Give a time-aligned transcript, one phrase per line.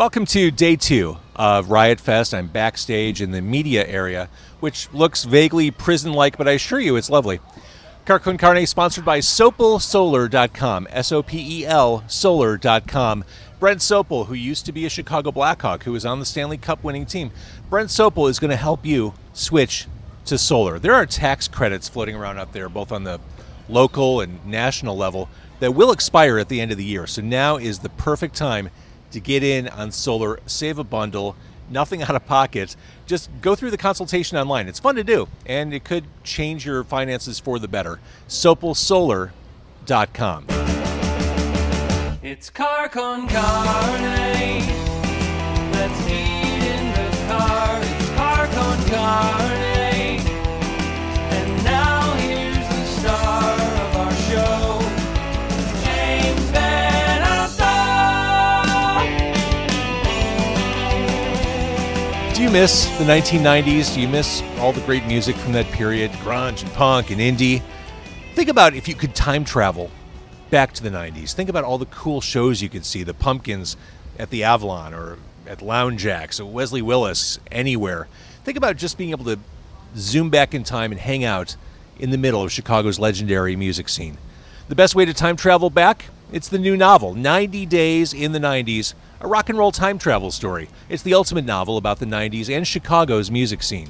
[0.00, 2.32] Welcome to day two of Riot Fest.
[2.32, 6.96] I'm backstage in the media area, which looks vaguely prison like, but I assure you
[6.96, 7.38] it's lovely.
[8.06, 13.24] Car Con Carne, sponsored by SopelSolar.com, S O P E L Solar.com.
[13.58, 16.82] Brent Sopel, who used to be a Chicago Blackhawk, who was on the Stanley Cup
[16.82, 17.30] winning team.
[17.68, 19.86] Brent Sopel is going to help you switch
[20.24, 20.78] to solar.
[20.78, 23.20] There are tax credits floating around up there, both on the
[23.68, 25.28] local and national level,
[25.58, 27.06] that will expire at the end of the year.
[27.06, 28.70] So now is the perfect time
[29.12, 31.36] to get in on solar, save a bundle,
[31.70, 32.76] nothing out of pocket.
[33.06, 34.68] Just go through the consultation online.
[34.68, 38.00] It's fun to do, and it could change your finances for the better.
[38.28, 40.44] SopelSolar.com.
[42.22, 44.60] It's car con carne.
[45.72, 47.80] Let's eat in the car.
[47.82, 49.69] It's car con carne.
[62.50, 63.94] You miss the 1990s?
[63.94, 67.62] Do you miss all the great music from that period, grunge and punk and indie?
[68.34, 69.88] Think about if you could time travel
[70.50, 71.32] back to the 90s.
[71.32, 73.76] Think about all the cool shows you could see the Pumpkins
[74.18, 78.08] at the Avalon or at Lounge Ax, or Wesley Willis, anywhere.
[78.42, 79.38] Think about just being able to
[79.94, 81.54] zoom back in time and hang out
[82.00, 84.18] in the middle of Chicago's legendary music scene.
[84.68, 86.06] The best way to time travel back?
[86.32, 90.30] It's the new novel, 90 Days in the 90s, a rock and roll time travel
[90.30, 90.68] story.
[90.88, 93.88] It's the ultimate novel about the 90s and Chicago's music scene.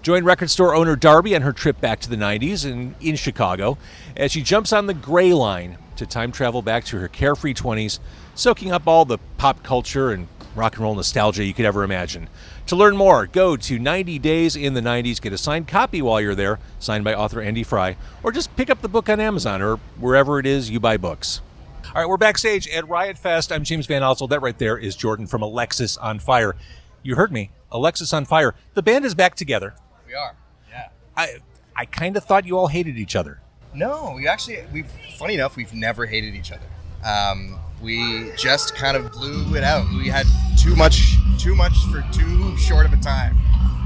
[0.00, 3.76] Join record store owner Darby on her trip back to the 90s in, in Chicago
[4.16, 7.98] as she jumps on the gray line to time travel back to her carefree 20s,
[8.34, 12.30] soaking up all the pop culture and rock and roll nostalgia you could ever imagine.
[12.68, 16.22] To learn more, go to 90 Days in the 90s, get a signed copy while
[16.22, 19.60] you're there, signed by author Andy Fry, or just pick up the book on Amazon
[19.60, 21.42] or wherever it is you buy books.
[21.86, 23.52] All right, we're backstage at Riot Fest.
[23.52, 24.30] I'm James VanOsdol.
[24.30, 26.54] That right there is Jordan from Alexisonfire.
[27.02, 28.52] You heard me, Alexisonfire.
[28.74, 29.74] The band is back together.
[30.06, 30.34] We are.
[30.70, 30.88] Yeah.
[31.16, 31.36] I
[31.76, 33.40] I kind of thought you all hated each other.
[33.74, 36.64] No, we actually we've funny enough we've never hated each other.
[37.04, 39.86] Um, we just kind of blew it out.
[39.90, 40.26] We had
[40.58, 43.36] too much too much for too short of a time.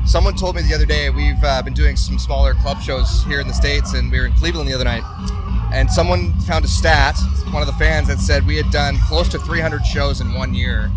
[0.04, 3.41] Someone told me the other day we've uh, been doing some smaller club shows here
[3.41, 5.03] in the states, and we were in Cleveland the other night.
[5.76, 7.19] And someone found a stat,
[7.50, 10.54] one of the fans that said we had done close to 300 shows in one
[10.54, 10.91] year.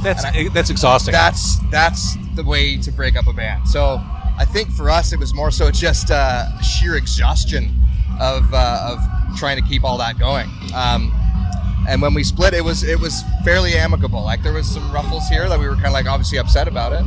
[0.00, 1.10] That's I- that's exhausting.
[1.10, 3.68] That's that's the way to break up a band.
[3.68, 4.00] So
[4.38, 7.74] I think for us it was more so just uh, sheer exhaustion
[8.20, 10.48] of uh, of trying to keep all that going.
[10.72, 11.12] Um,
[11.88, 14.22] and when we split, it was it was fairly amicable.
[14.22, 16.92] Like there was some ruffles here that we were kind of like obviously upset about
[16.92, 17.04] it,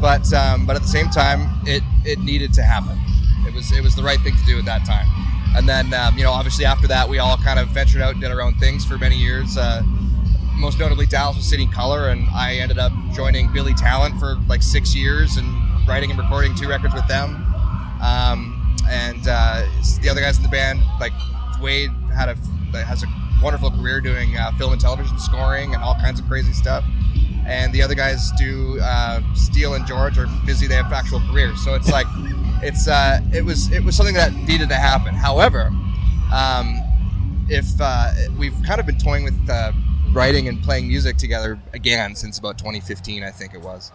[0.00, 2.98] but um, but at the same time, it it needed to happen.
[3.46, 5.06] It was it was the right thing to do at that time.
[5.56, 8.20] And then um, you know obviously after that, we all kind of ventured out and
[8.20, 9.56] did our own things for many years.
[9.56, 9.82] Uh,
[10.56, 14.62] most notably Dallas was City Color, and I ended up joining Billy Talent for like
[14.62, 15.46] six years and
[15.86, 17.36] writing and recording two records with them.
[18.02, 19.66] Um, and uh,
[20.00, 21.12] the other guys in the band, like
[21.60, 22.36] Wade, had a
[22.84, 23.06] has a
[23.42, 26.84] wonderful career doing uh, film and television scoring and all kinds of crazy stuff.
[27.46, 31.62] And the other guys do uh, Steele and George are busy; they have actual careers.
[31.64, 32.06] So it's like
[32.62, 35.14] it's uh, it was it was something that needed to happen.
[35.14, 35.70] However,
[36.32, 36.80] um,
[37.48, 39.72] if uh, we've kind of been toying with uh,
[40.12, 43.92] writing and playing music together again since about 2015, I think it was.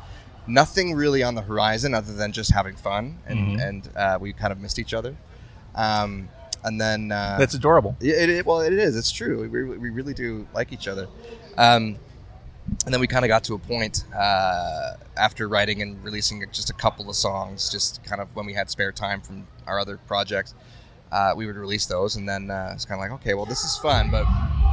[0.47, 3.67] Nothing really on the horizon other than just having fun, and, Mhm.
[3.67, 5.15] and uh, we kind of missed each other.
[5.75, 6.29] Um,
[6.63, 7.95] and then uh, that's adorable.
[8.01, 8.95] it, it, well, it is.
[8.95, 9.47] It's true.
[9.47, 11.07] We, we really do like each other.
[11.57, 11.97] Um,
[12.85, 16.69] and then we kind of got to a point uh, after writing and releasing just
[16.69, 19.97] a couple of songs, just kind of when we had spare time from our other
[19.97, 20.55] projects,
[21.11, 22.15] uh, we would release those.
[22.15, 24.25] And then uh, it's kind of like, okay, well, this is fun, but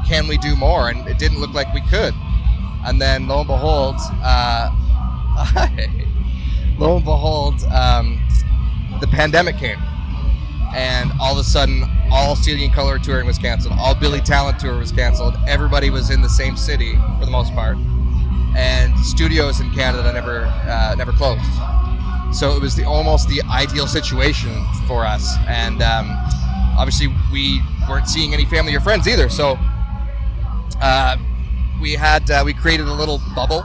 [0.06, 0.88] can we do more?
[0.88, 2.14] And it didn't look like we could.
[2.86, 4.70] And then lo and behold, uh,
[6.78, 8.26] lo and behold, um,
[9.00, 9.78] the pandemic came
[10.74, 13.74] and all of a sudden all and Color touring was canceled.
[13.78, 15.36] All Billy Talent tour was canceled.
[15.46, 17.76] Everybody was in the same city for the most part,
[18.56, 21.42] and studios in Canada never uh, never closed.
[22.32, 26.10] So it was the almost the ideal situation for us, and um,
[26.78, 29.28] obviously we weren't seeing any family or friends either.
[29.28, 29.58] So
[30.80, 31.16] uh,
[31.80, 33.64] we had uh, we created a little bubble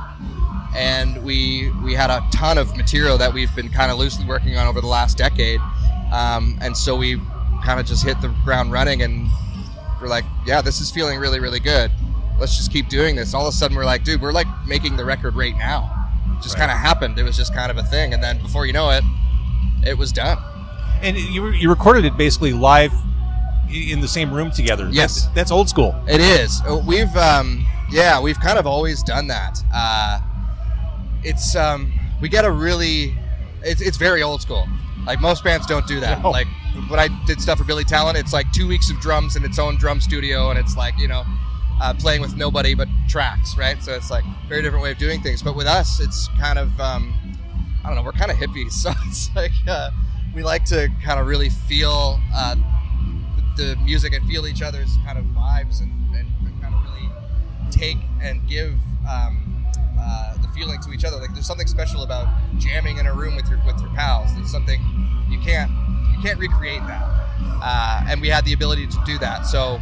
[0.76, 4.58] and we we had a ton of material that we've been kind of loosely working
[4.58, 5.60] on over the last decade
[6.14, 7.20] um, and so we
[7.66, 9.28] kind of just hit the ground running and
[10.02, 11.90] we're like yeah this is feeling really really good
[12.40, 14.96] let's just keep doing this all of a sudden we're like dude we're like making
[14.98, 15.90] the record right now
[16.38, 16.68] It just Right.
[16.68, 18.90] kind of happened it was just kind of a thing and then before you know
[18.90, 19.04] it
[19.86, 20.38] it was done
[21.02, 22.94] And you, you recorded it basically live
[23.72, 24.88] in the same room together.
[24.92, 25.24] Yes.
[25.24, 25.96] that's, that's old school.
[26.08, 26.62] It is.
[26.68, 29.58] Uh, We've um, yeah, we've kind of always done that.
[29.74, 30.20] Uh,
[31.24, 33.16] it's um, we get a really,
[33.64, 34.68] it's, it's very old school.
[35.06, 36.22] Like most bands don't do that.
[36.22, 36.32] No.
[36.32, 36.48] Like
[36.88, 39.60] when I did stuff for Billy Talent, it's like two weeks of drums in its
[39.60, 41.24] own drum studio, and it's like you know,
[41.82, 43.82] uh, playing with nobody but tracks, right?
[43.84, 45.42] So it's like very different way of doing things.
[45.42, 47.14] But with us, it's kind of um,
[47.84, 49.92] I don't know, we're kind of hippies, so it's like uh,
[50.34, 52.56] we like to kind of really feel uh,
[53.56, 57.10] the music and feel each other's kind of vibes and, and, and kind of really
[57.70, 58.74] take and give
[59.10, 59.53] um,
[60.04, 61.18] uh, the feeling to each other.
[61.18, 62.28] Like there's something special about
[62.58, 64.34] jamming in a room with your with your pals.
[64.36, 64.82] There's something
[65.30, 65.72] you can't
[66.16, 67.02] you can't recreate that,
[67.62, 69.46] uh, and we had the ability to do that.
[69.46, 69.80] So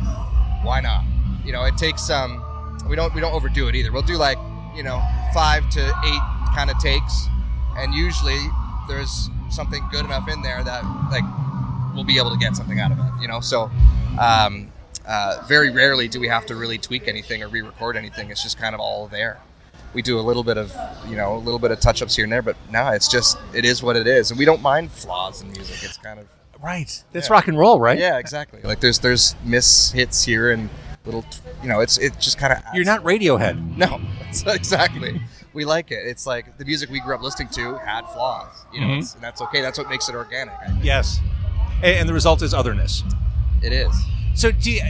[0.64, 1.04] why not?
[1.46, 2.44] You know, it takes um,
[2.90, 3.92] we don't we don't overdo it either.
[3.92, 4.38] We'll do like
[4.76, 5.02] you know
[5.34, 6.22] five to eight
[6.56, 7.28] kind of takes,
[7.78, 8.40] and usually
[8.88, 11.24] there's something good enough in there that like
[11.94, 13.22] we'll be able to get something out of it.
[13.22, 13.70] You know, so
[14.20, 14.72] um,
[15.06, 18.30] uh, very rarely do we have to really tweak anything or re-record anything.
[18.30, 19.40] It's just kind of all there.
[19.94, 20.74] We do a little bit of
[21.08, 23.66] you know a little bit of touch-ups here and there, but no, it's just it
[23.66, 25.84] is what it is, and we don't mind flaws in music.
[25.84, 26.28] It's kind of
[26.64, 27.04] Right.
[27.12, 27.34] That's Yeah.
[27.34, 27.98] rock and roll, right?
[27.98, 28.62] yeah, exactly.
[28.64, 30.70] Like there's there's miss hits here and
[31.06, 31.26] little
[31.64, 33.76] you know it's it just kind of You're not Radiohead.
[33.76, 34.00] no
[34.54, 35.20] exactly
[35.52, 38.80] we like it it's like the music we grew up listening to had flaws you
[38.82, 39.00] know Mhm.
[39.00, 40.54] it's, and that's okay that's what makes it organic.
[40.84, 41.20] Yes.
[41.78, 43.04] And, and the result is otherness.
[43.64, 43.92] it is
[44.36, 44.82] So, do you,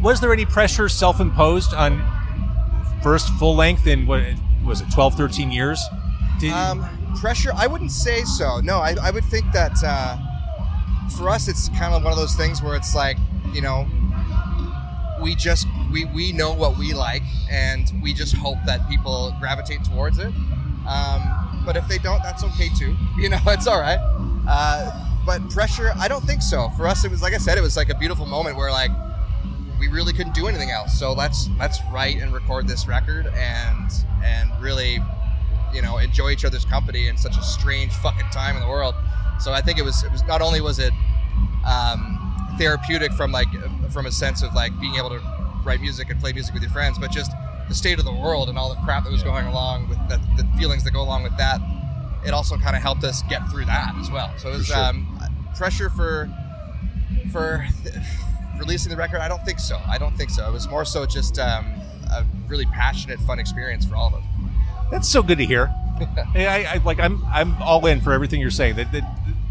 [0.00, 2.00] was there any pressure self-imposed on
[3.02, 4.22] first full length in what
[4.64, 5.80] was it, 12, 13 years?
[6.40, 6.86] Did, Um,
[7.20, 7.52] pressure?
[7.54, 8.60] I wouldn't say so.
[8.60, 10.16] No, I, I would think that uh,
[11.16, 13.16] for us, it's kind of one of those things where it's like,
[13.52, 13.86] you know,
[15.20, 19.82] we just we we know what we like, and we just hope that people gravitate
[19.84, 20.32] towards it.
[20.86, 22.96] Um, but if they don't, that's okay too.
[23.18, 23.98] You know, it's all right.
[24.48, 26.68] Uh, but pressure, I don't think so.
[26.76, 28.92] For us, it was like I said, it was like a beautiful moment where like
[29.78, 30.98] we really couldn't do anything else.
[30.98, 33.90] So let's let's write and record this record and
[34.24, 34.98] and really,
[35.72, 38.94] you know, enjoy each other's company in such a strange fucking time in the world.
[39.40, 40.92] So I think it was it was not only was it
[41.66, 43.48] um, therapeutic from like
[43.90, 45.20] from a sense of like being able to
[45.64, 47.32] write music and play music with your friends, but just
[47.68, 50.20] the state of the world and all the crap that was going along with that,
[50.36, 51.60] the feelings that go along with that.
[52.26, 54.32] It also kind of helped us get through that as well.
[54.38, 54.76] So it was sure.
[54.76, 55.06] um,
[55.56, 56.28] pressure for
[57.30, 57.94] for th-
[58.58, 59.20] releasing the record.
[59.20, 59.80] I don't think so.
[59.86, 60.48] I don't think so.
[60.48, 61.66] It was more so just um,
[62.12, 64.24] a really passionate, fun experience for all of us.
[64.90, 65.72] that's so good to hear.
[66.32, 67.00] Hey, I, I like.
[67.00, 67.24] I'm.
[67.26, 68.76] I'm all in for everything you're saying.
[68.76, 69.02] That, that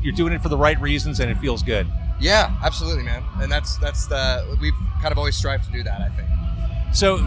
[0.02, 1.86] you're doing it for the right reasons, and it feels good.
[2.22, 3.22] Yeah, absolutely, man.
[3.42, 6.00] And that's that's the we've kind of always strived to do that.
[6.00, 6.96] I think.
[6.96, 7.18] So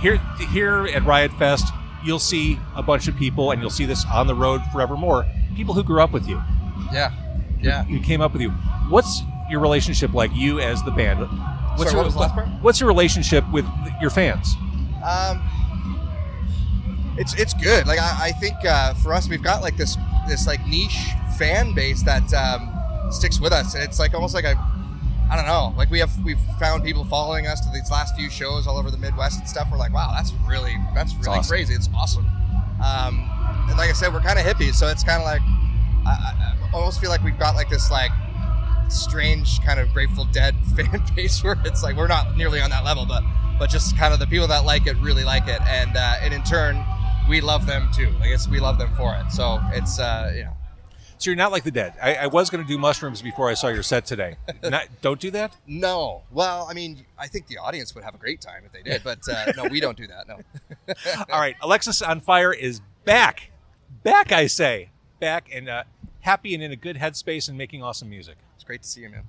[0.00, 0.16] here,
[0.50, 1.72] here at Riot Fest,
[2.04, 5.24] you'll see a bunch of people, and you'll see this on the road forevermore.
[5.54, 6.42] People who grew up with you,
[6.92, 7.12] Yeah,
[7.62, 7.84] yeah.
[7.84, 8.50] who came up with you.
[8.88, 10.30] What's your relationship like?
[10.34, 11.20] You as the band.
[11.20, 12.48] What's Sorry, your, what was the last part?
[12.62, 13.66] What's your relationship with
[14.00, 14.54] your fans?
[15.04, 15.42] Um,
[17.18, 17.86] it's it's good.
[17.86, 19.96] Like I, I think uh, for us, we've got like this
[20.28, 20.98] this like niche
[21.38, 22.72] fan base that um,
[23.10, 24.56] sticks with us, and it's like almost like a
[25.30, 25.72] I don't know.
[25.76, 28.90] Like we have we've found people following us to these last few shows all over
[28.90, 29.68] the Midwest and stuff.
[29.70, 31.50] We're like, wow, that's really that's really awesome.
[31.50, 31.74] crazy.
[31.74, 32.26] It's awesome.
[32.84, 33.30] Um,
[33.68, 35.42] and like I said, we're kind of hippies, so it's kind of like
[36.04, 38.10] I, I I almost feel like we've got like this like
[38.90, 42.84] strange kind of Grateful Dead fan base where it's like we're not nearly on that
[42.84, 43.22] level, but
[43.58, 46.32] but just kind of the people that like it really like it, and uh, and
[46.34, 46.84] in turn
[47.28, 48.12] we love them too.
[48.20, 49.30] I guess we love them for it.
[49.30, 50.56] So it's uh, you know
[51.18, 51.94] So you're not like the dead.
[52.02, 54.36] I, I was going to do mushrooms before I saw your set today.
[54.64, 55.54] not, don't do that.
[55.66, 56.22] no.
[56.32, 59.02] Well, I mean, I think the audience would have a great time if they did,
[59.04, 60.26] but uh, no, we don't do that.
[60.26, 60.40] No.
[61.32, 63.50] All right, Alexisonfire is back,
[64.02, 64.32] back.
[64.32, 65.84] I say, back and uh,
[66.20, 68.36] happy and in a good headspace and making awesome music.
[68.70, 69.24] Great to see you, man.